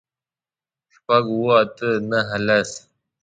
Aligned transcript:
شپږ، 0.93 1.25
اووه، 1.33 1.55
اته، 1.63 1.89
نهه، 2.09 2.37
لس 2.45 2.71